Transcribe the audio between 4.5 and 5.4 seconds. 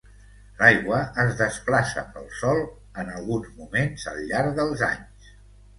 dels anys.